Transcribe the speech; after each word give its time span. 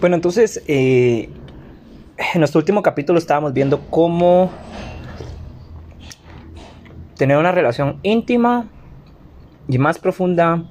Bueno, 0.00 0.14
entonces, 0.14 0.62
eh, 0.68 1.28
en 2.34 2.40
nuestro 2.40 2.60
último 2.60 2.84
capítulo 2.84 3.18
estábamos 3.18 3.52
viendo 3.52 3.80
cómo 3.90 4.48
tener 7.16 7.36
una 7.36 7.50
relación 7.50 7.98
íntima 8.04 8.68
y 9.66 9.76
más 9.78 9.98
profunda 9.98 10.62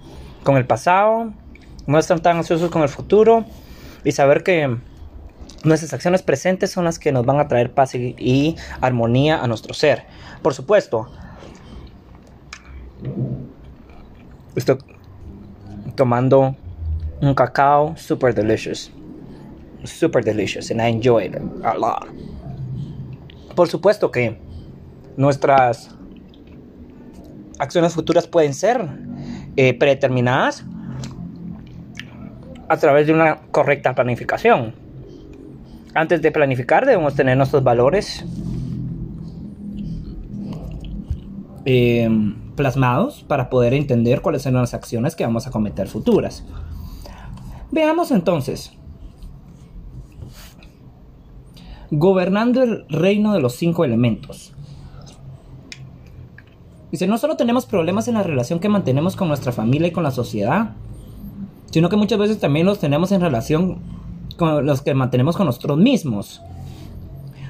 con 0.43 0.55
el 0.55 0.65
pasado, 0.65 1.33
no 1.87 1.99
estar 1.99 2.21
tan 2.21 2.37
ansiosos 2.37 2.71
con 2.71 2.83
el 2.83 2.89
futuro 2.89 3.43
y 4.05 4.13
saber 4.13 4.43
que 4.43 4.77
nuestras 5.65 5.93
acciones 5.93 6.21
presentes 6.21 6.71
son 6.71 6.85
las 6.85 6.97
que 6.97 7.11
nos 7.11 7.25
van 7.25 7.41
a 7.41 7.49
traer 7.49 7.73
paz 7.73 7.95
y, 7.95 8.15
y 8.17 8.55
armonía 8.79 9.43
a 9.43 9.47
nuestro 9.47 9.73
ser. 9.73 10.05
Por 10.41 10.53
supuesto, 10.53 11.11
estoy 14.55 14.77
tomando 15.95 16.55
un 17.19 17.33
cacao 17.33 17.97
super 17.97 18.33
delicious. 18.33 18.93
Super 19.83 20.23
delicious 20.23 20.71
and 20.71 20.81
I 20.81 20.89
enjoy 20.89 21.25
it 21.25 21.35
a 21.63 21.77
lot. 21.77 22.07
Por 23.55 23.67
supuesto 23.67 24.11
que 24.11 24.39
nuestras 25.17 25.95
acciones 27.59 27.93
futuras 27.93 28.27
pueden 28.27 28.53
ser 28.53 28.87
eh, 29.55 29.73
predeterminadas 29.73 30.63
a 32.69 32.77
través 32.77 33.07
de 33.07 33.13
una 33.13 33.37
correcta 33.51 33.95
planificación. 33.95 34.75
Antes 35.93 36.21
de 36.21 36.31
planificar 36.31 36.85
debemos 36.85 37.15
tener 37.15 37.37
nuestros 37.37 37.63
valores 37.63 38.23
eh, 41.65 42.09
plasmados 42.55 43.23
para 43.23 43.49
poder 43.49 43.73
entender 43.73 44.21
cuáles 44.21 44.43
son 44.43 44.53
las 44.53 44.73
acciones 44.73 45.15
que 45.15 45.23
vamos 45.23 45.47
a 45.47 45.51
cometer 45.51 45.87
futuras. 45.87 46.43
Veamos 47.71 48.11
entonces. 48.11 48.73
Gobernando 51.91 52.63
el 52.63 52.85
reino 52.89 53.33
de 53.33 53.39
los 53.39 53.55
cinco 53.55 53.85
elementos. 53.85 54.53
Dice, 56.91 57.07
no 57.07 57.17
solo 57.17 57.35
tenemos 57.35 57.65
problemas 57.65 58.07
en 58.07 58.15
la 58.15 58.23
relación 58.23 58.59
que 58.59 58.69
mantenemos 58.69 59.15
con 59.15 59.27
nuestra 59.27 59.51
familia 59.51 59.89
y 59.89 59.91
con 59.91 60.03
la 60.03 60.11
sociedad, 60.11 60.71
sino 61.71 61.89
que 61.89 61.97
muchas 61.97 62.19
veces 62.19 62.39
también 62.39 62.65
los 62.65 62.79
tenemos 62.79 63.11
en 63.11 63.21
relación 63.21 63.79
con 64.37 64.65
los 64.65 64.81
que 64.81 64.93
mantenemos 64.93 65.35
con 65.35 65.47
nosotros 65.47 65.77
mismos. 65.77 66.41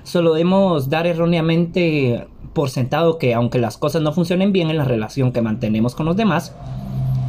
Solo 0.03 0.33
debemos 0.33 0.89
dar 0.89 1.05
erróneamente 1.05 2.27
por 2.53 2.69
sentado 2.69 3.19
que 3.19 3.33
aunque 3.33 3.59
las 3.59 3.77
cosas 3.77 4.01
no 4.01 4.13
funcionen 4.13 4.51
bien 4.51 4.69
en 4.69 4.77
la 4.77 4.85
relación 4.85 5.31
que 5.31 5.41
mantenemos 5.41 5.93
con 5.93 6.05
los 6.05 6.15
demás, 6.15 6.55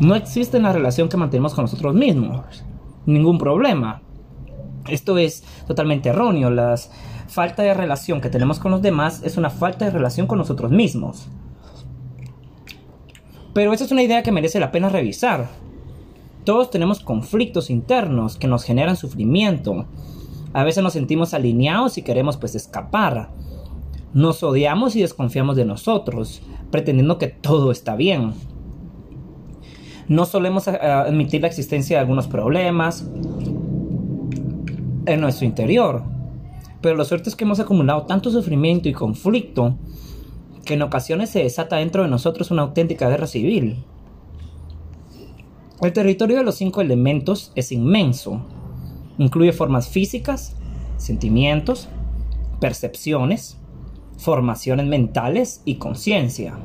no 0.00 0.15
existe 0.15 0.56
en 0.56 0.62
la 0.62 0.72
relación 0.72 1.09
que 1.09 1.17
mantenemos 1.17 1.55
con 1.55 1.65
nosotros 1.65 1.95
mismos. 1.95 2.65
Ningún 3.05 3.37
problema. 3.37 4.00
Esto 4.89 5.19
es 5.19 5.44
totalmente 5.67 6.08
erróneo. 6.08 6.50
La 6.50 6.75
falta 7.28 7.62
de 7.62 7.75
relación 7.75 8.20
que 8.20 8.31
tenemos 8.31 8.58
con 8.58 8.70
los 8.70 8.83
demás 8.83 9.22
es 9.25 9.36
una 9.36 9.50
falta 9.50 9.84
de 9.84 9.91
relación 9.91 10.27
con 10.27 10.39
nosotros 10.39 10.70
mismos. 10.70 11.28
Pero 13.55 13.72
esa 13.72 13.84
es 13.84 13.92
una 13.92 14.03
idea 14.03 14.22
que 14.22 14.33
merece 14.33 14.61
la 14.61 14.70
pena 14.70 14.89
revisar. 14.89 15.48
Todos 16.44 16.70
tenemos 16.70 17.00
conflictos 17.00 17.70
internos 17.70 18.36
que 18.36 18.47
nos 18.47 18.64
generan 18.64 18.97
sufrimiento. 18.97 19.86
A 20.53 20.64
veces 20.64 20.83
nos 20.83 20.94
sentimos 20.94 21.34
alineados 21.34 21.98
y 21.98 22.03
queremos 22.03 22.36
pues 22.36 22.55
escapar. 22.55 23.31
Nos 24.14 24.42
odiamos 24.42 24.97
y 24.97 25.03
desconfiamos 25.03 25.56
de 25.56 25.66
nosotros, 25.66 26.41
pretendiendo 26.70 27.19
que 27.19 27.28
todo 27.28 27.70
está 27.70 27.97
bien. 27.97 28.33
No 30.09 30.25
solemos 30.25 30.66
eh, 30.69 30.78
admitir 30.81 31.42
la 31.42 31.48
existencia 31.48 31.97
de 31.97 32.00
algunos 32.00 32.28
problemas 32.28 33.06
en 35.09 35.20
nuestro 35.20 35.47
interior. 35.47 36.03
Pero 36.81 36.97
lo 36.97 37.05
cierto 37.05 37.28
es 37.28 37.37
que 37.37 37.45
hemos 37.45 37.61
acumulado 37.61 38.06
tanto 38.06 38.31
sufrimiento 38.31 38.89
y 38.89 38.92
conflicto 38.92 39.77
que 40.65 40.75
en 40.75 40.83
ocasiones 40.83 41.31
se 41.31 41.42
desata 41.42 41.77
dentro 41.77 42.03
de 42.03 42.09
nosotros 42.09 42.50
una 42.50 42.62
auténtica 42.62 43.09
guerra 43.09 43.27
civil. 43.27 43.84
El 45.81 45.93
territorio 45.93 46.37
de 46.37 46.44
los 46.44 46.56
cinco 46.56 46.81
elementos 46.81 47.53
es 47.55 47.72
inmenso. 47.72 48.43
Incluye 49.16 49.53
formas 49.53 49.88
físicas, 49.88 50.56
sentimientos, 50.97 51.88
percepciones, 52.60 53.59
formaciones 54.19 54.87
mentales 54.87 55.62
y 55.65 55.77
conciencia. 55.77 56.59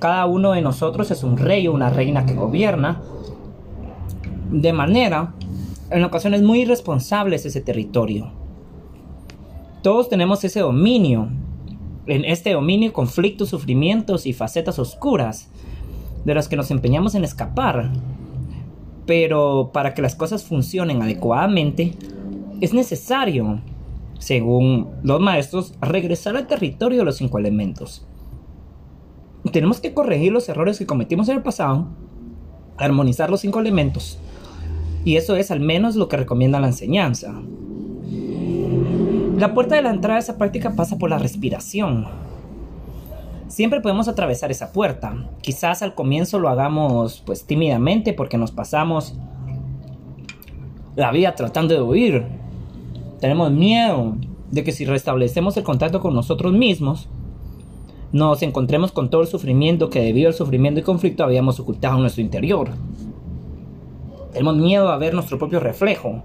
Cada 0.00 0.26
uno 0.26 0.52
de 0.52 0.60
nosotros 0.60 1.10
es 1.10 1.22
un 1.22 1.38
rey 1.38 1.66
o 1.66 1.72
una 1.72 1.90
reina 1.90 2.26
que 2.26 2.34
gobierna 2.34 3.00
de 4.50 4.72
manera, 4.72 5.34
en 5.94 6.04
ocasiones 6.04 6.42
muy 6.42 6.62
irresponsables, 6.62 7.46
ese 7.46 7.60
territorio. 7.60 8.32
Todos 9.82 10.08
tenemos 10.08 10.42
ese 10.44 10.60
dominio 10.60 11.28
en 12.06 12.24
este 12.24 12.52
dominio 12.52 12.92
conflictos, 12.92 13.48
sufrimientos 13.48 14.26
y 14.26 14.32
facetas 14.32 14.78
oscuras 14.78 15.48
de 16.24 16.34
las 16.34 16.48
que 16.48 16.56
nos 16.56 16.70
empeñamos 16.70 17.14
en 17.14 17.24
escapar. 17.24 17.92
Pero 19.06 19.70
para 19.72 19.94
que 19.94 20.02
las 20.02 20.14
cosas 20.14 20.44
funcionen 20.44 21.00
adecuadamente, 21.00 21.94
es 22.60 22.74
necesario, 22.74 23.60
según 24.18 24.88
los 25.02 25.20
maestros, 25.20 25.74
regresar 25.80 26.36
al 26.36 26.46
territorio 26.46 26.98
de 26.98 27.04
los 27.04 27.16
cinco 27.16 27.38
elementos. 27.38 28.06
Tenemos 29.52 29.80
que 29.80 29.94
corregir 29.94 30.32
los 30.32 30.48
errores 30.48 30.78
que 30.78 30.86
cometimos 30.86 31.28
en 31.28 31.36
el 31.36 31.42
pasado, 31.42 31.86
armonizar 32.78 33.30
los 33.30 33.40
cinco 33.40 33.60
elementos, 33.60 34.18
y 35.04 35.16
eso 35.16 35.36
es 35.36 35.50
al 35.50 35.60
menos 35.60 35.96
lo 35.96 36.08
que 36.08 36.16
recomienda 36.16 36.60
la 36.60 36.68
enseñanza. 36.68 37.34
La 39.38 39.52
puerta 39.52 39.74
de 39.74 39.82
la 39.82 39.90
entrada 39.90 40.16
a 40.16 40.20
esa 40.20 40.38
práctica 40.38 40.74
pasa 40.74 40.96
por 40.96 41.10
la 41.10 41.18
respiración. 41.18 42.06
Siempre 43.48 43.80
podemos 43.80 44.08
atravesar 44.08 44.50
esa 44.50 44.72
puerta. 44.72 45.28
Quizás 45.40 45.82
al 45.82 45.94
comienzo 45.94 46.38
lo 46.38 46.48
hagamos 46.48 47.22
pues 47.26 47.44
tímidamente 47.44 48.12
porque 48.12 48.38
nos 48.38 48.50
pasamos 48.50 49.14
la 50.96 51.10
vida 51.12 51.34
tratando 51.34 51.74
de 51.74 51.82
huir. 51.82 52.24
Tenemos 53.20 53.50
miedo 53.50 54.16
de 54.50 54.64
que 54.64 54.72
si 54.72 54.84
restablecemos 54.84 55.56
el 55.56 55.64
contacto 55.64 56.00
con 56.00 56.14
nosotros 56.14 56.52
mismos, 56.52 57.08
nos 58.12 58.42
encontremos 58.42 58.92
con 58.92 59.10
todo 59.10 59.22
el 59.22 59.26
sufrimiento 59.26 59.90
que 59.90 60.00
debido 60.00 60.28
al 60.28 60.34
sufrimiento 60.34 60.80
y 60.80 60.84
conflicto 60.84 61.24
habíamos 61.24 61.58
ocultado 61.58 61.96
en 61.96 62.02
nuestro 62.02 62.22
interior. 62.22 62.70
Tenemos 64.34 64.56
miedo 64.56 64.88
a 64.88 64.98
ver 64.98 65.14
nuestro 65.14 65.38
propio 65.38 65.60
reflejo, 65.60 66.22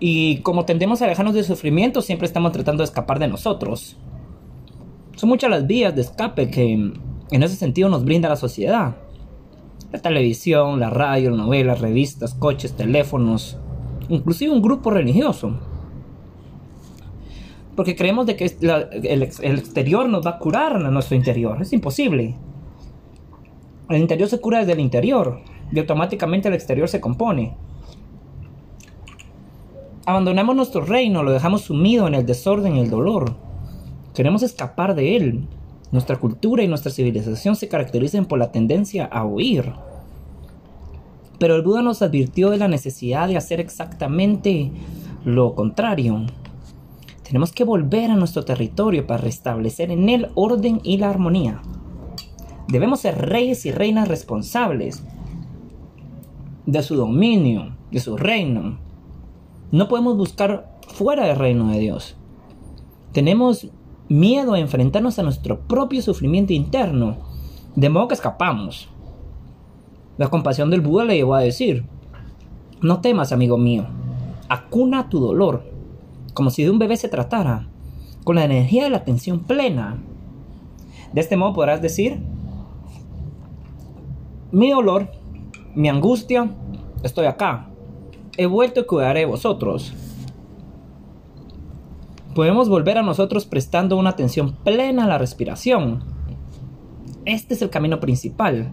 y 0.00 0.38
como 0.38 0.64
tendemos 0.64 1.02
a 1.02 1.06
alejarnos 1.06 1.34
del 1.34 1.44
sufrimiento, 1.44 2.02
siempre 2.02 2.26
estamos 2.26 2.52
tratando 2.52 2.82
de 2.82 2.84
escapar 2.84 3.18
de 3.18 3.28
nosotros. 3.28 3.96
Son 5.16 5.28
muchas 5.28 5.50
las 5.50 5.66
vías 5.66 5.94
de 5.94 6.02
escape 6.02 6.50
que 6.50 6.72
en 6.72 7.42
ese 7.42 7.56
sentido 7.56 7.88
nos 7.88 8.04
brinda 8.04 8.28
la 8.28 8.36
sociedad. 8.36 8.96
La 9.90 9.98
televisión, 9.98 10.78
la 10.78 10.90
radio, 10.90 11.30
novelas, 11.30 11.80
revistas, 11.80 12.34
coches, 12.34 12.74
teléfonos, 12.74 13.58
inclusive 14.08 14.52
un 14.52 14.62
grupo 14.62 14.90
religioso. 14.90 15.58
Porque 17.74 17.96
creemos 17.96 18.26
de 18.26 18.36
que 18.36 18.44
el, 18.44 19.22
el 19.22 19.58
exterior 19.58 20.08
nos 20.08 20.24
va 20.24 20.32
a 20.32 20.38
curar 20.38 20.76
a 20.76 20.90
nuestro 20.90 21.16
interior. 21.16 21.60
Es 21.60 21.72
imposible. 21.72 22.36
El 23.88 24.00
interior 24.00 24.28
se 24.28 24.40
cura 24.40 24.58
desde 24.60 24.72
el 24.72 24.80
interior 24.80 25.40
y 25.72 25.78
automáticamente 25.78 26.48
el 26.48 26.54
exterior 26.54 26.88
se 26.88 27.00
compone. 27.00 27.54
Abandonamos 30.06 30.56
nuestro 30.56 30.80
reino, 30.80 31.22
lo 31.22 31.32
dejamos 31.32 31.62
sumido 31.62 32.08
en 32.08 32.14
el 32.14 32.24
desorden 32.24 32.76
y 32.76 32.80
el 32.80 32.90
dolor. 32.90 33.34
Queremos 34.14 34.42
escapar 34.42 34.94
de 34.94 35.16
él. 35.16 35.46
Nuestra 35.92 36.16
cultura 36.16 36.62
y 36.62 36.68
nuestra 36.68 36.90
civilización 36.90 37.56
se 37.56 37.68
caracterizan 37.68 38.26
por 38.26 38.38
la 38.38 38.50
tendencia 38.50 39.04
a 39.04 39.24
huir. 39.24 39.72
Pero 41.38 41.56
el 41.56 41.62
Buda 41.62 41.82
nos 41.82 42.02
advirtió 42.02 42.50
de 42.50 42.56
la 42.56 42.68
necesidad 42.68 43.28
de 43.28 43.36
hacer 43.36 43.60
exactamente 43.60 44.70
lo 45.24 45.54
contrario. 45.54 46.26
Tenemos 47.22 47.52
que 47.52 47.64
volver 47.64 48.10
a 48.10 48.16
nuestro 48.16 48.44
territorio 48.44 49.06
para 49.06 49.22
restablecer 49.22 49.90
en 49.90 50.08
él 50.08 50.28
orden 50.34 50.80
y 50.82 50.96
la 50.96 51.10
armonía. 51.10 51.60
Debemos 52.68 53.00
ser 53.00 53.18
reyes 53.28 53.66
y 53.66 53.72
reinas 53.72 54.08
responsables 54.08 55.02
de 56.68 56.82
su 56.82 56.96
dominio, 56.96 57.74
de 57.90 57.98
su 57.98 58.18
reino, 58.18 58.78
no 59.72 59.88
podemos 59.88 60.18
buscar 60.18 60.78
fuera 60.86 61.24
del 61.24 61.36
reino 61.36 61.68
de 61.68 61.78
Dios. 61.78 62.14
Tenemos 63.12 63.68
miedo 64.10 64.52
a 64.52 64.58
enfrentarnos 64.58 65.18
a 65.18 65.22
nuestro 65.22 65.60
propio 65.60 66.02
sufrimiento 66.02 66.52
interno, 66.52 67.16
de 67.74 67.88
modo 67.88 68.08
que 68.08 68.14
escapamos. 68.14 68.90
La 70.18 70.28
compasión 70.28 70.68
del 70.68 70.82
Buda 70.82 71.06
le 71.06 71.16
llevó 71.16 71.36
a 71.36 71.40
decir, 71.40 71.86
no 72.82 73.00
temas, 73.00 73.32
amigo 73.32 73.56
mío, 73.56 73.86
acuna 74.50 75.08
tu 75.08 75.20
dolor, 75.20 75.64
como 76.34 76.50
si 76.50 76.64
de 76.64 76.70
un 76.70 76.78
bebé 76.78 76.98
se 76.98 77.08
tratara, 77.08 77.66
con 78.24 78.36
la 78.36 78.44
energía 78.44 78.84
de 78.84 78.90
la 78.90 78.98
atención 78.98 79.40
plena. 79.40 80.02
De 81.14 81.22
este 81.22 81.38
modo 81.38 81.54
podrás 81.54 81.80
decir, 81.80 82.20
mi 84.52 84.70
dolor, 84.70 85.10
mi 85.78 85.88
angustia, 85.88 86.50
estoy 87.04 87.26
acá, 87.26 87.68
he 88.36 88.46
vuelto 88.46 88.80
y 88.80 88.86
cuidaré 88.86 89.20
de 89.20 89.26
vosotros. 89.26 89.94
Podemos 92.34 92.68
volver 92.68 92.98
a 92.98 93.04
nosotros 93.04 93.46
prestando 93.46 93.96
una 93.96 94.10
atención 94.10 94.56
plena 94.64 95.04
a 95.04 95.06
la 95.06 95.18
respiración. 95.18 96.02
Este 97.26 97.54
es 97.54 97.62
el 97.62 97.70
camino 97.70 98.00
principal. 98.00 98.72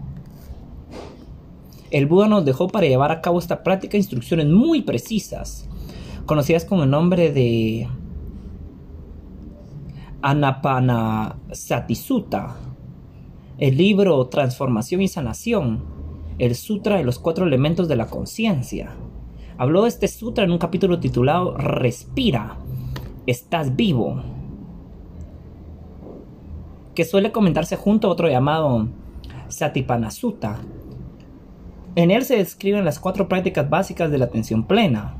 El 1.92 2.06
Buda 2.06 2.26
nos 2.26 2.44
dejó 2.44 2.66
para 2.66 2.88
llevar 2.88 3.12
a 3.12 3.20
cabo 3.20 3.38
esta 3.38 3.62
práctica 3.62 3.96
instrucciones 3.96 4.48
muy 4.48 4.82
precisas, 4.82 5.68
conocidas 6.26 6.64
con 6.64 6.80
el 6.80 6.90
nombre 6.90 7.30
de 7.30 7.88
Anapanasati-sutta, 10.22 12.56
el 13.58 13.76
libro 13.76 14.26
Transformación 14.26 15.02
y 15.02 15.08
Sanación, 15.08 15.95
el 16.38 16.54
Sutra 16.54 16.96
de 16.96 17.04
los 17.04 17.18
Cuatro 17.18 17.46
Elementos 17.46 17.88
de 17.88 17.96
la 17.96 18.06
Conciencia. 18.06 18.90
Habló 19.58 19.82
de 19.82 19.88
este 19.88 20.08
sutra 20.08 20.44
en 20.44 20.50
un 20.50 20.58
capítulo 20.58 21.00
titulado 21.00 21.56
Respira, 21.56 22.58
estás 23.26 23.74
vivo, 23.74 24.22
que 26.94 27.04
suele 27.04 27.32
comentarse 27.32 27.76
junto 27.76 28.08
a 28.08 28.10
otro 28.10 28.28
llamado 28.28 28.88
Sutta. 30.10 30.60
En 31.94 32.10
él 32.10 32.24
se 32.24 32.36
describen 32.36 32.84
las 32.84 32.98
cuatro 32.98 33.28
prácticas 33.28 33.70
básicas 33.70 34.10
de 34.10 34.18
la 34.18 34.26
atención 34.26 34.64
plena. 34.64 35.16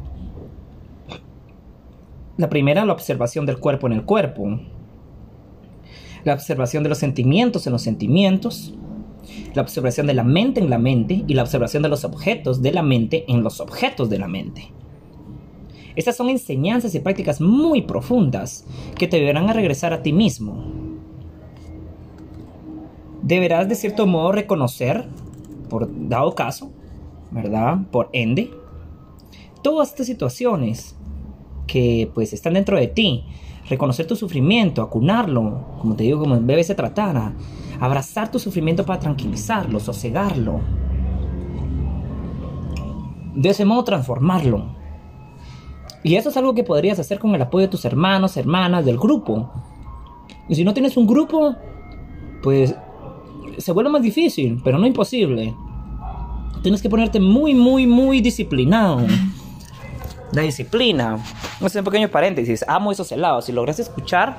La 2.37 2.51
primera, 2.51 2.85
la 2.85 2.93
observación 2.93 3.47
del 3.47 3.59
cuerpo 3.59 3.87
en 3.87 3.95
el 3.95 4.05
cuerpo 4.05 4.59
la 6.27 6.35
observación 6.35 6.83
de 6.83 6.89
los 6.89 6.99
sentimientos 6.99 7.69
en 7.69 7.73
los 7.73 7.83
sentimientos, 7.83 8.75
la 9.55 9.63
observación 9.63 10.07
de 10.07 10.15
la 10.15 10.25
mente 10.25 10.61
en 10.61 10.71
la 10.71 10.79
mente 10.79 11.25
y 11.27 11.35
la 11.35 11.43
observación 11.43 11.83
de 11.83 11.89
los 11.89 12.05
objetos 12.05 12.63
de 12.63 12.73
la 12.73 12.83
mente 12.83 13.25
en 13.29 13.43
los 13.43 13.61
objetos 13.61 14.11
de 14.11 14.19
la 14.19 14.29
mente. 14.29 14.73
Estas 15.97 16.17
son 16.17 16.29
enseñanzas 16.29 16.95
y 16.95 17.01
prácticas 17.01 17.41
muy 17.41 17.83
profundas 17.83 18.67
que 18.97 19.09
te 19.09 19.17
ayudarán 19.17 19.49
a 19.49 19.55
regresar 19.55 19.93
a 19.93 20.03
ti 20.03 20.13
mismo. 20.13 20.65
Deberás 23.23 23.69
de 23.69 23.75
cierto 23.75 24.07
modo 24.07 24.33
reconocer, 24.33 25.07
por 25.71 25.89
dado 26.09 26.35
caso, 26.35 26.71
¿verdad? 27.31 27.79
Por 27.91 28.11
ende, 28.13 28.51
todas 29.63 29.89
estas 29.89 30.07
situaciones 30.07 30.95
que 31.67 32.11
pues 32.15 32.33
están 32.33 32.55
dentro 32.55 32.77
de 32.77 32.87
ti 32.87 33.25
reconocer 33.69 34.07
tu 34.07 34.17
sufrimiento, 34.17 34.83
acunarlo, 34.83 35.65
como 35.81 35.97
te 35.97 36.05
digo, 36.05 36.21
como 36.21 36.35
el 36.35 36.45
bebé 36.45 36.63
se 36.63 36.75
tratara, 36.75 37.33
abrazar 37.81 38.31
tu 38.31 38.39
sufrimiento 38.39 38.85
para 38.85 39.01
tranquilizarlo, 39.01 39.81
sosegarlo. 39.81 40.61
De 43.35 43.51
ese 43.51 43.65
modo 43.65 43.85
transformarlo. 43.85 44.77
Y 46.03 46.17
eso 46.17 46.29
es 46.29 46.37
algo 46.37 46.55
que 46.55 46.65
podrías 46.65 46.99
hacer 46.99 47.19
con 47.19 47.35
el 47.35 47.43
apoyo 47.43 47.67
de 47.67 47.71
tus 47.71 47.85
hermanos, 47.85 48.37
hermanas, 48.37 48.85
del 48.85 48.97
grupo. 48.97 49.51
Y 50.49 50.55
si 50.55 50.65
no 50.65 50.73
tienes 50.73 50.97
un 50.97 51.07
grupo, 51.07 51.57
pues 52.43 52.75
se 53.59 53.73
vuelve 53.73 53.91
más 53.91 54.03
difícil, 54.03 54.61
pero 54.63 54.79
no 54.79 54.87
imposible. 54.87 55.55
Tienes 56.63 56.83
que 56.83 56.89
ponerte 56.89 57.21
muy, 57.21 57.55
muy, 57.55 57.87
muy 57.87 58.21
disciplinado. 58.21 59.01
La 60.33 60.43
disciplina. 60.43 61.19
Voy 61.61 61.71
a 61.75 61.79
un 61.79 61.85
pequeño 61.85 62.09
paréntesis. 62.09 62.65
Amo 62.69 62.93
esos 62.93 63.11
helados. 63.13 63.47
Si 63.47 63.53
logras 63.53 63.79
escuchar 63.79 64.37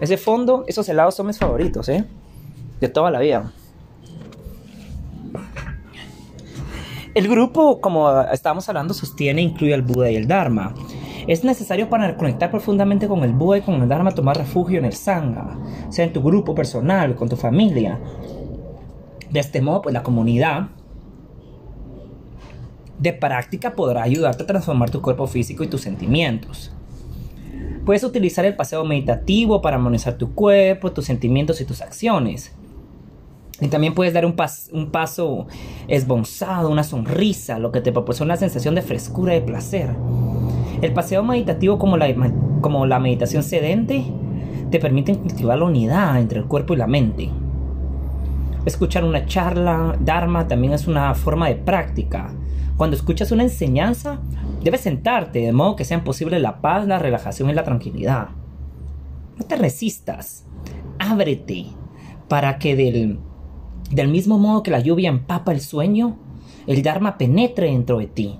ese 0.00 0.16
fondo, 0.16 0.64
esos 0.66 0.88
helados 0.88 1.14
son 1.14 1.26
mis 1.26 1.38
favoritos, 1.38 1.88
¿eh? 1.88 2.04
De 2.80 2.88
toda 2.88 3.10
la 3.10 3.20
vida. 3.20 3.52
El 7.14 7.26
grupo, 7.26 7.80
como 7.80 8.20
estábamos 8.22 8.68
hablando, 8.68 8.94
sostiene 8.94 9.42
incluye 9.42 9.74
al 9.74 9.82
Buda 9.82 10.10
y 10.10 10.16
el 10.16 10.28
Dharma. 10.28 10.74
Es 11.26 11.42
necesario 11.42 11.90
para 11.90 12.16
conectar 12.16 12.50
profundamente 12.50 13.08
con 13.08 13.24
el 13.24 13.32
Buda 13.32 13.58
y 13.58 13.62
con 13.62 13.82
el 13.82 13.88
Dharma 13.88 14.12
tomar 14.12 14.36
refugio 14.36 14.78
en 14.78 14.84
el 14.84 14.92
Sangha, 14.92 15.58
sea 15.88 16.04
en 16.04 16.12
tu 16.12 16.22
grupo 16.22 16.54
personal, 16.54 17.16
con 17.16 17.28
tu 17.28 17.36
familia. 17.36 17.98
De 19.30 19.40
este 19.40 19.60
modo, 19.60 19.82
pues 19.82 19.92
la 19.92 20.02
comunidad 20.02 20.68
de 22.98 23.12
práctica 23.12 23.74
podrá 23.74 24.02
ayudarte 24.02 24.44
a 24.44 24.46
transformar 24.46 24.90
tu 24.90 25.02
cuerpo 25.02 25.26
físico 25.26 25.64
y 25.64 25.66
tus 25.66 25.82
sentimientos. 25.82 26.72
Puedes 27.84 28.04
utilizar 28.04 28.44
el 28.44 28.54
paseo 28.54 28.84
meditativo 28.84 29.60
para 29.60 29.76
armonizar 29.76 30.14
tu 30.18 30.34
cuerpo, 30.34 30.92
tus 30.92 31.06
sentimientos 31.06 31.60
y 31.60 31.64
tus 31.64 31.80
acciones. 31.80 32.54
Y 33.60 33.68
también 33.68 33.94
puedes 33.94 34.14
dar 34.14 34.24
un, 34.24 34.36
un 34.72 34.90
paso 34.90 35.46
esbozado, 35.88 36.70
una 36.70 36.84
sonrisa, 36.84 37.58
lo 37.58 37.72
que 37.72 37.80
te 37.80 37.92
proporciona 37.92 38.34
una 38.34 38.38
sensación 38.38 38.74
de 38.74 38.82
frescura 38.82 39.34
y 39.36 39.40
placer. 39.40 39.90
El 40.80 40.92
paseo 40.92 41.24
meditativo 41.24 41.78
como 41.78 41.96
la, 41.96 42.14
como 42.60 42.86
la 42.86 43.00
meditación 43.00 43.42
sedente 43.42 44.04
te 44.70 44.78
permite 44.78 45.16
cultivar 45.16 45.58
la 45.58 45.64
unidad 45.64 46.20
entre 46.20 46.38
el 46.38 46.44
cuerpo 46.44 46.74
y 46.74 46.76
la 46.76 46.86
mente. 46.86 47.30
Escuchar 48.64 49.04
una 49.04 49.26
charla, 49.26 49.96
Dharma, 49.98 50.46
también 50.46 50.72
es 50.72 50.86
una 50.86 51.14
forma 51.14 51.48
de 51.48 51.56
práctica 51.56 52.32
cuando 52.78 52.94
escuchas 52.94 53.32
una 53.32 53.42
enseñanza, 53.42 54.20
debes 54.62 54.82
sentarte 54.82 55.40
de 55.40 55.52
modo 55.52 55.74
que 55.74 55.84
sean 55.84 56.04
posibles 56.04 56.40
la 56.40 56.60
paz, 56.60 56.86
la 56.86 57.00
relajación 57.00 57.50
y 57.50 57.52
la 57.52 57.64
tranquilidad. 57.64 58.28
No 59.36 59.44
te 59.44 59.56
resistas, 59.56 60.46
ábrete 61.00 61.66
para 62.28 62.60
que 62.60 62.76
del, 62.76 63.18
del 63.90 64.08
mismo 64.08 64.38
modo 64.38 64.62
que 64.62 64.70
la 64.70 64.80
lluvia 64.80 65.08
empapa 65.08 65.52
el 65.52 65.60
sueño, 65.60 66.16
el 66.66 66.82
Dharma 66.82 67.16
penetre 67.16 67.66
dentro 67.66 67.98
de 67.98 68.06
ti. 68.06 68.38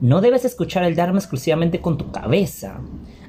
No 0.00 0.20
debes 0.20 0.44
escuchar 0.44 0.84
el 0.84 0.96
Dharma 0.96 1.18
exclusivamente 1.18 1.80
con 1.80 1.98
tu 1.98 2.10
cabeza. 2.10 2.80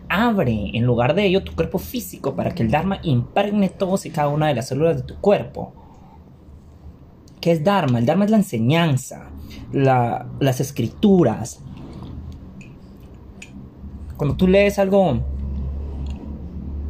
Abre 0.08 0.72
en 0.74 0.86
lugar 0.86 1.16
de 1.16 1.26
ello 1.26 1.44
tu 1.44 1.54
cuerpo 1.56 1.80
físico 1.80 2.36
para 2.36 2.56
que 2.56 2.64
el 2.64 2.72
Dharma 2.72 3.00
impregne 3.04 3.70
todos 3.70 4.06
y 4.06 4.12
cada 4.12 4.30
una 4.30 4.48
de 4.48 4.56
las 4.56 4.68
células 4.68 4.98
de 4.98 5.04
tu 5.04 5.16
cuerpo. 5.16 5.74
¿Qué 7.42 7.52
es 7.52 7.64
Dharma? 7.64 8.00
El 8.00 8.06
Dharma 8.06 8.26
es 8.26 8.32
la 8.32 8.38
enseñanza, 8.38 9.32
las 9.72 10.60
escrituras. 10.60 11.62
Cuando 14.18 14.36
tú 14.36 14.48
lees 14.48 14.78
algo 14.80 15.20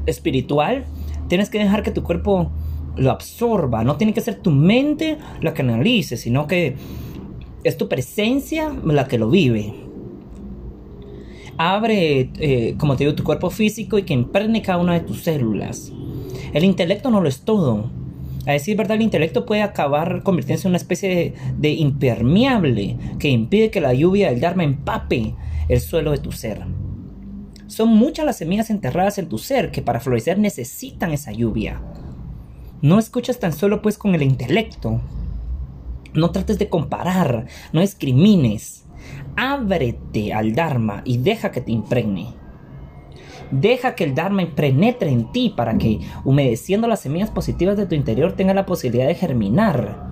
espiritual, 0.05 0.85
tienes 1.27 1.49
que 1.49 1.59
dejar 1.59 1.83
que 1.83 1.91
tu 1.91 2.03
cuerpo 2.03 2.51
lo 2.95 3.11
absorba. 3.11 3.83
No 3.83 3.97
tiene 3.97 4.13
que 4.13 4.21
ser 4.21 4.35
tu 4.35 4.51
mente 4.51 5.17
la 5.41 5.53
que 5.53 5.61
analice, 5.61 6.17
sino 6.17 6.47
que 6.47 6.75
es 7.63 7.77
tu 7.77 7.87
presencia 7.87 8.73
la 8.83 9.07
que 9.07 9.17
lo 9.17 9.29
vive. 9.29 9.73
Abre, 11.57 12.29
eh, 12.39 12.75
como 12.77 12.95
te 12.95 13.03
digo, 13.03 13.15
tu 13.15 13.23
cuerpo 13.23 13.49
físico 13.49 13.97
y 13.97 14.03
que 14.03 14.13
impregne 14.13 14.61
cada 14.61 14.79
una 14.79 14.93
de 14.93 15.01
tus 15.01 15.23
células. 15.23 15.91
El 16.53 16.63
intelecto 16.63 17.11
no 17.11 17.21
lo 17.21 17.27
es 17.27 17.41
todo. 17.41 17.91
A 18.45 18.53
decir 18.53 18.77
verdad, 18.77 18.95
el 18.95 19.03
intelecto 19.03 19.45
puede 19.45 19.61
acabar 19.61 20.23
convirtiéndose 20.23 20.67
en 20.67 20.71
una 20.71 20.77
especie 20.77 21.33
de, 21.57 21.69
impermeable 21.69 22.97
que 23.19 23.29
impide 23.29 23.69
que 23.69 23.81
la 23.81 23.93
lluvia 23.93 24.29
del 24.29 24.39
Dharma 24.39 24.63
empape 24.63 25.35
el 25.67 25.81
suelo 25.81 26.11
de 26.11 26.17
tu 26.17 26.31
ser. 26.31 26.63
Son 27.67 27.89
muchas 27.89 28.25
las 28.25 28.37
semillas 28.37 28.69
enterradas 28.71 29.19
en 29.19 29.29
tu 29.29 29.37
ser 29.37 29.69
que 29.69 29.81
para 29.81 29.99
florecer 29.99 30.39
necesitan 30.39 31.11
esa 31.11 31.31
lluvia. 31.31 31.81
No 32.81 32.97
escuchas 32.97 33.39
tan 33.39 33.51
solo 33.51 33.81
pues 33.81 33.97
con 33.97 34.15
el 34.15 34.23
intelecto. 34.23 35.01
No 36.13 36.31
trates 36.31 36.57
de 36.59 36.69
comparar, 36.69 37.47
no 37.73 37.81
discrimines. 37.81 38.85
Ábrete 39.35 40.33
al 40.33 40.55
Dharma 40.55 41.01
y 41.05 41.17
deja 41.17 41.51
que 41.51 41.61
te 41.61 41.71
impregne. 41.71 42.33
Deja 43.51 43.95
que 43.95 44.03
el 44.03 44.15
Dharma 44.15 44.45
penetre 44.55 45.09
en 45.09 45.31
ti 45.31 45.53
para 45.55 45.77
que, 45.77 45.99
humedeciendo 46.23 46.87
las 46.87 47.01
semillas 47.01 47.31
positivas 47.31 47.77
de 47.77 47.85
tu 47.85 47.95
interior, 47.95 48.33
tenga 48.33 48.53
la 48.53 48.65
posibilidad 48.65 49.07
de 49.07 49.15
germinar. 49.15 50.09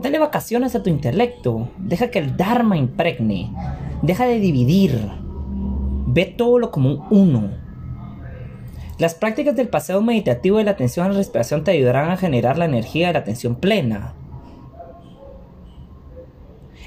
Dale 0.00 0.18
vacaciones 0.18 0.74
a 0.74 0.82
tu 0.82 0.90
intelecto. 0.90 1.68
Deja 1.78 2.10
que 2.10 2.20
el 2.20 2.36
Dharma 2.36 2.76
impregne. 2.76 3.52
Deja 4.02 4.26
de 4.26 4.38
dividir. 4.38 5.10
Ve 6.06 6.24
todo 6.26 6.58
lo 6.58 6.70
como 6.70 6.90
un 6.90 7.06
uno. 7.10 7.63
Las 8.98 9.14
prácticas 9.14 9.56
del 9.56 9.68
paseo 9.68 10.00
meditativo 10.02 10.60
y 10.60 10.64
la 10.64 10.70
atención 10.70 11.06
a 11.06 11.08
la 11.08 11.16
respiración 11.16 11.64
te 11.64 11.72
ayudarán 11.72 12.10
a 12.10 12.16
generar 12.16 12.58
la 12.58 12.66
energía 12.66 13.08
de 13.08 13.14
la 13.14 13.18
atención 13.20 13.56
plena. 13.56 14.14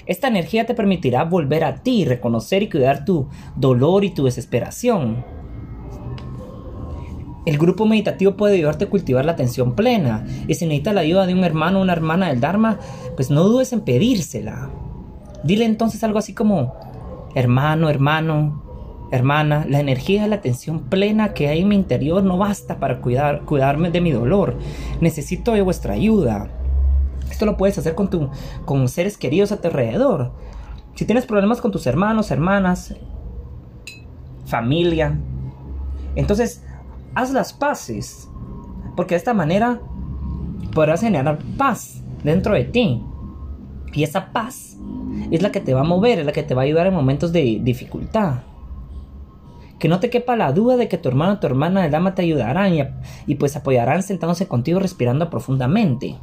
Esta 0.05 0.29
energía 0.29 0.65
te 0.65 0.73
permitirá 0.73 1.25
volver 1.25 1.65
a 1.65 1.83
ti, 1.83 2.05
reconocer 2.05 2.63
y 2.63 2.69
cuidar 2.69 3.03
tu 3.03 3.27
dolor 3.57 4.05
y 4.05 4.11
tu 4.11 4.23
desesperación. 4.23 5.25
El 7.45 7.57
grupo 7.57 7.85
meditativo 7.85 8.37
puede 8.37 8.55
ayudarte 8.55 8.85
a 8.85 8.89
cultivar 8.89 9.25
la 9.25 9.33
atención 9.33 9.75
plena. 9.75 10.25
Y 10.47 10.55
si 10.55 10.65
necesitas 10.65 10.93
la 10.93 11.01
ayuda 11.01 11.25
de 11.25 11.33
un 11.33 11.43
hermano 11.43 11.79
o 11.79 11.81
una 11.81 11.93
hermana 11.93 12.29
del 12.29 12.39
Dharma, 12.39 12.79
pues 13.15 13.29
no 13.29 13.43
dudes 13.43 13.73
en 13.73 13.81
pedírsela. 13.81 14.69
Dile 15.43 15.65
entonces 15.65 16.03
algo 16.03 16.19
así 16.19 16.33
como, 16.33 16.73
hermano, 17.35 17.89
hermano, 17.89 18.66
hermana, 19.11 19.65
la 19.67 19.79
energía 19.79 20.23
de 20.23 20.27
la 20.27 20.37
atención 20.37 20.81
plena 20.81 21.33
que 21.33 21.47
hay 21.47 21.61
en 21.61 21.69
mi 21.69 21.75
interior 21.75 22.23
no 22.23 22.37
basta 22.37 22.79
para 22.79 22.99
cuidar, 23.01 23.41
cuidarme 23.45 23.91
de 23.91 24.01
mi 24.01 24.11
dolor. 24.11 24.55
Necesito 25.01 25.53
de 25.53 25.61
vuestra 25.61 25.93
ayuda. 25.93 26.49
Esto 27.29 27.45
lo 27.45 27.57
puedes 27.57 27.77
hacer 27.77 27.95
con, 27.95 28.09
tu, 28.09 28.29
con 28.65 28.87
seres 28.87 29.17
queridos 29.17 29.51
a 29.51 29.61
tu 29.61 29.67
alrededor. 29.67 30.31
Si 30.95 31.05
tienes 31.05 31.25
problemas 31.25 31.61
con 31.61 31.71
tus 31.71 31.85
hermanos, 31.87 32.31
hermanas, 32.31 32.95
familia, 34.45 35.19
entonces 36.15 36.63
haz 37.13 37.31
las 37.31 37.53
paces. 37.53 38.29
Porque 38.95 39.13
de 39.13 39.19
esta 39.19 39.33
manera 39.33 39.79
podrás 40.73 41.01
generar 41.01 41.37
paz 41.57 42.01
dentro 42.23 42.53
de 42.53 42.63
ti. 42.63 43.03
Y 43.93 44.03
esa 44.03 44.31
paz 44.31 44.77
es 45.31 45.41
la 45.41 45.51
que 45.51 45.59
te 45.59 45.73
va 45.73 45.81
a 45.81 45.83
mover, 45.83 46.19
es 46.19 46.25
la 46.25 46.31
que 46.31 46.43
te 46.43 46.53
va 46.53 46.63
a 46.63 46.65
ayudar 46.65 46.87
en 46.87 46.93
momentos 46.93 47.31
de 47.31 47.59
dificultad. 47.61 48.41
Que 49.79 49.88
no 49.88 50.00
te 50.00 50.10
quepa 50.10 50.36
la 50.36 50.51
duda 50.51 50.75
de 50.75 50.88
que 50.88 50.98
tu 50.98 51.10
hermano 51.10 51.34
o 51.34 51.39
tu 51.39 51.48
hermana 51.48 51.84
de 51.84 51.89
dama 51.89 52.15
te 52.15 52.24
ayudarán 52.24 52.74
y, 53.27 53.36
pues 53.36 53.55
apoyarán 53.55 54.03
sentándose 54.03 54.48
contigo 54.48 54.79
respirando 54.79 55.29
profundamente. 55.29 56.17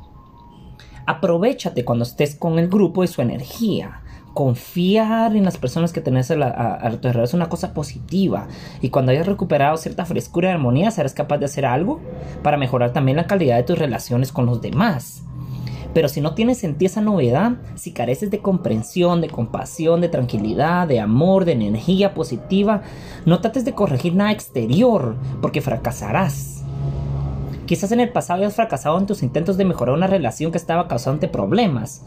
Aprovechate 1.06 1.84
cuando 1.84 2.04
estés 2.04 2.34
con 2.34 2.58
el 2.58 2.68
grupo 2.68 3.04
y 3.04 3.08
su 3.08 3.22
energía. 3.22 4.00
Confiar 4.32 5.36
en 5.36 5.44
las 5.44 5.58
personas 5.58 5.92
que 5.92 6.00
tenés 6.00 6.30
a, 6.30 6.36
tu 6.36 7.06
alrededor 7.06 7.24
es 7.24 7.34
una 7.34 7.48
cosa 7.48 7.72
positiva. 7.72 8.48
Y 8.80 8.88
cuando 8.88 9.12
hayas 9.12 9.26
recuperado 9.26 9.76
cierta 9.76 10.04
frescura 10.04 10.48
y 10.48 10.52
armonía, 10.52 10.90
serás 10.90 11.14
capaz 11.14 11.38
de 11.38 11.44
hacer 11.44 11.66
algo 11.66 12.00
para 12.42 12.56
mejorar 12.56 12.92
también 12.92 13.16
la 13.16 13.26
calidad 13.26 13.56
de 13.56 13.62
tus 13.62 13.78
relaciones 13.78 14.32
con 14.32 14.46
los 14.46 14.60
demás. 14.60 15.24
Pero 15.94 16.08
si 16.08 16.20
no 16.20 16.34
tienes 16.34 16.64
en 16.64 16.74
ti 16.74 16.86
esa 16.86 17.00
novedad, 17.00 17.52
si 17.76 17.92
careces 17.92 18.30
de 18.32 18.40
comprensión, 18.40 19.20
de 19.20 19.28
compasión, 19.28 20.00
de 20.00 20.08
tranquilidad, 20.08 20.88
de 20.88 20.98
amor, 20.98 21.44
de 21.44 21.52
energía 21.52 22.14
positiva, 22.14 22.82
no 23.24 23.40
trates 23.40 23.64
de 23.64 23.74
corregir 23.74 24.16
nada 24.16 24.32
exterior, 24.32 25.14
porque 25.40 25.60
fracasarás. 25.60 26.64
Quizás 27.66 27.92
en 27.92 28.00
el 28.00 28.10
pasado 28.10 28.40
hayas 28.40 28.56
fracasado 28.56 28.98
en 28.98 29.06
tus 29.06 29.22
intentos 29.22 29.56
de 29.56 29.64
mejorar 29.64 29.94
una 29.94 30.08
relación 30.08 30.50
que 30.50 30.58
estaba 30.58 30.88
causando 30.88 31.30
problemas. 31.30 32.02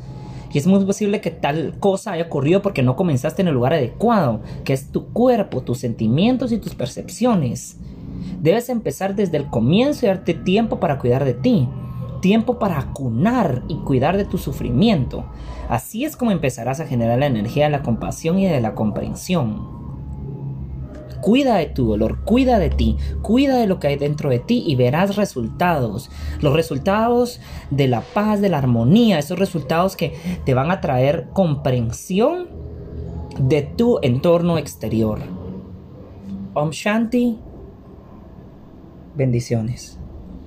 Y 0.51 0.57
es 0.57 0.67
muy 0.67 0.83
posible 0.85 1.21
que 1.21 1.31
tal 1.31 1.75
cosa 1.79 2.11
haya 2.11 2.25
ocurrido 2.25 2.61
porque 2.61 2.83
no 2.83 2.95
comenzaste 2.95 3.41
en 3.41 3.47
el 3.47 3.53
lugar 3.53 3.73
adecuado, 3.73 4.41
que 4.65 4.73
es 4.73 4.91
tu 4.91 5.07
cuerpo, 5.07 5.61
tus 5.61 5.79
sentimientos 5.79 6.51
y 6.51 6.57
tus 6.57 6.75
percepciones. 6.75 7.77
Debes 8.41 8.69
empezar 8.69 9.15
desde 9.15 9.37
el 9.37 9.47
comienzo 9.47 10.05
y 10.05 10.09
darte 10.09 10.33
tiempo 10.33 10.79
para 10.79 10.99
cuidar 10.99 11.25
de 11.25 11.33
ti 11.33 11.69
tiempo 12.19 12.59
para 12.59 12.79
acunar 12.79 13.63
y 13.67 13.75
cuidar 13.77 14.17
de 14.17 14.25
tu 14.25 14.37
sufrimiento. 14.37 15.25
Así 15.69 16.05
es 16.05 16.15
como 16.15 16.31
empezarás 16.31 16.79
a 16.79 16.85
generar 16.85 17.19
la 17.19 17.25
energía 17.25 17.65
de 17.65 17.71
la 17.71 17.83
compasión 17.83 18.39
y 18.39 18.45
de 18.45 18.61
la 18.61 18.75
comprensión. 18.75 19.77
Cuida 21.21 21.55
de 21.55 21.65
tu 21.65 21.87
dolor, 21.87 22.23
cuida 22.23 22.59
de 22.59 22.69
ti, 22.69 22.97
cuida 23.21 23.57
de 23.57 23.67
lo 23.67 23.79
que 23.79 23.87
hay 23.87 23.95
dentro 23.97 24.29
de 24.29 24.39
ti 24.39 24.63
y 24.65 24.75
verás 24.75 25.15
resultados. 25.15 26.09
Los 26.41 26.53
resultados 26.53 27.41
de 27.69 27.87
la 27.87 28.01
paz, 28.01 28.39
de 28.39 28.49
la 28.49 28.59
armonía, 28.59 29.19
esos 29.19 29.39
resultados 29.39 29.95
que 29.95 30.13
te 30.45 30.53
van 30.53 30.71
a 30.71 30.79
traer 30.79 31.29
comprensión 31.33 32.47
de 33.39 33.61
tu 33.61 33.99
entorno 34.01 34.57
exterior. 34.57 35.19
Om 36.53 36.69
Shanti. 36.71 37.37
Bendiciones. 39.15 39.96